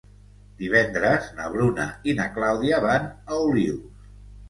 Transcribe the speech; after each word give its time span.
Divendres 0.61 1.27
na 1.41 1.51
Bruna 1.57 1.87
i 2.13 2.17
na 2.23 2.29
Clàudia 2.41 2.83
van 2.91 3.09
a 3.15 3.43
Olius. 3.49 4.07